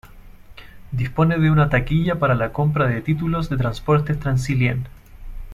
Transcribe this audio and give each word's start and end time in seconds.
Dispone 0.91 1.37
de 1.37 1.51
una 1.51 1.69
taquilla 1.69 2.17
para 2.17 2.33
la 2.33 2.51
compra 2.53 2.87
de 2.87 3.01
títulos 3.03 3.51
de 3.51 3.57
transportes 3.57 4.19
Transilien. 4.19 4.87